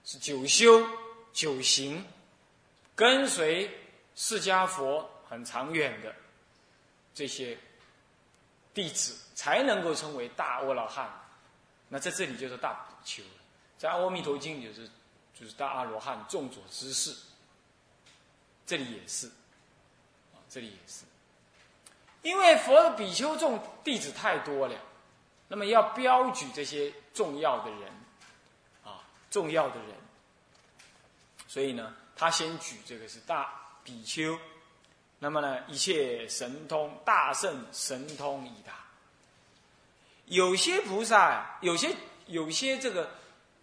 [0.05, 0.87] 是九修
[1.33, 2.05] 九行，
[2.95, 3.71] 跟随
[4.15, 6.15] 释迦佛很长远的
[7.15, 7.57] 这些
[8.77, 11.11] 弟子，才能够称为大阿罗汉。
[11.89, 13.23] 那在这里就是大比丘，
[13.79, 14.87] 在《阿弥陀经》就是
[15.35, 17.17] 就是大阿罗汉众所知事。
[18.67, 19.29] 这里也是，
[20.35, 21.05] 啊，这里也是，
[22.21, 24.79] 因为佛的比丘众弟子太多了，
[25.49, 27.91] 那么要标举这些重要的人，
[28.85, 29.01] 啊，
[29.31, 29.97] 重要的人，
[31.49, 34.39] 所以呢，他先举这个是大比丘，
[35.19, 38.85] 那么呢，一切神通大圣神通已达，
[40.27, 41.95] 有些菩萨，有些
[42.27, 43.11] 有些这个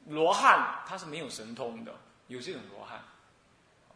[0.05, 1.93] 罗汉他是没有神通的，
[2.27, 3.03] 有这种罗汉。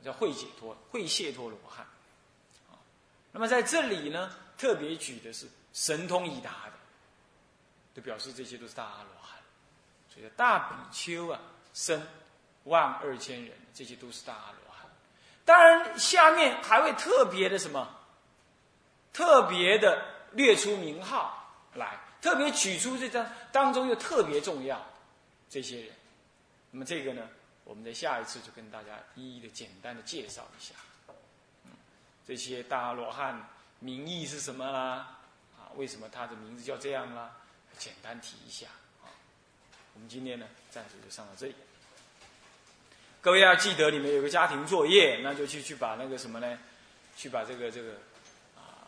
[0.03, 1.85] 叫会解脱、会解脱罗汉，
[3.31, 6.73] 那么在这里呢，特别举的是神通已达的，
[7.95, 9.39] 就表示这些都是大阿罗汉，
[10.07, 11.41] 所以大比丘啊，
[11.73, 12.01] 生
[12.65, 14.66] 万二千人，这些都是大阿罗。
[15.47, 17.87] 当然，下面还会特别的什么，
[19.13, 24.85] 特别的列出名号来，特别举出这张当中又特别重要
[25.49, 25.89] 这些人。
[26.69, 27.29] 那么这个呢？
[27.63, 30.75] 我们在下一次就跟大家一一的简单的介绍一下，
[31.63, 31.71] 嗯，
[32.27, 33.47] 这些大罗汉
[33.79, 35.17] 名义是什么啦？
[35.57, 37.31] 啊，为什么他的名字叫这样啦？
[37.77, 38.67] 简单提一下
[39.01, 39.07] 啊。
[39.93, 41.55] 我们今天呢，暂时就上到这里。
[43.21, 46.57] 各位要记得，你们有个家庭作业，那就去去把那个什么呢？
[47.17, 47.93] 去把这个这个
[48.55, 48.87] 啊，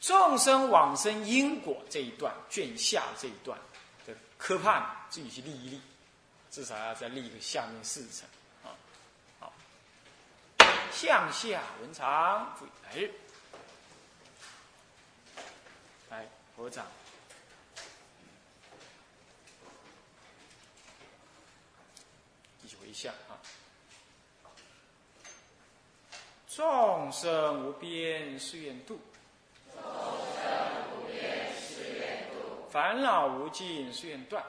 [0.00, 3.58] 众生往生因果这一段卷下这一段
[4.06, 5.80] 的科判，自己去立一立。
[6.50, 8.28] 至少要再立一个下面四层，
[8.64, 8.74] 啊，
[9.38, 9.52] 好，
[10.90, 13.08] 向下文长，来，
[16.10, 16.84] 来合掌，
[22.90, 23.38] 一下啊。
[26.48, 28.98] 众生无边誓愿度，
[29.72, 30.42] 众生
[30.90, 34.44] 无边誓愿度，烦恼无尽誓愿断。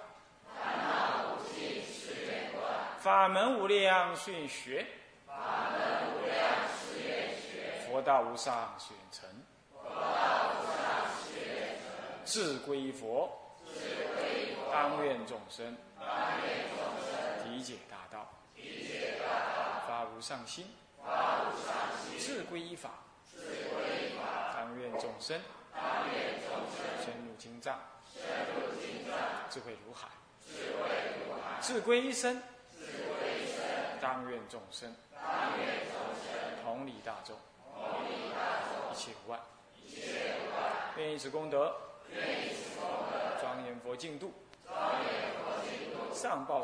[3.00, 4.86] 法门无量誓愿学，
[5.28, 5.80] 法门
[6.16, 9.30] 无量誓愿学，佛道无上誓愿成，
[9.72, 10.82] 佛道无上
[11.22, 13.30] 誓愿成，志归佛，
[13.66, 13.72] 志
[14.18, 16.06] 归佛，当愿众生，当
[16.46, 17.11] 愿众生，
[17.62, 20.66] 体解大道，理解大道，发无上心，
[20.98, 21.74] 发无上
[22.10, 22.90] 心，志归依法，
[23.36, 25.40] 依法，当愿众生，
[25.74, 25.82] 当
[26.12, 27.80] 愿众生，深入经藏，
[28.12, 28.22] 深
[28.56, 29.16] 入经藏，
[29.50, 30.08] 智慧如海，
[30.48, 30.90] 智慧
[31.20, 32.42] 如海，志归一生。
[34.02, 34.96] 当愿众生，
[36.64, 37.38] 同理大众，
[38.92, 39.40] 一切无碍，
[40.98, 41.76] 愿以此功德，
[43.40, 44.34] 庄严佛净土，
[46.12, 46.64] 上报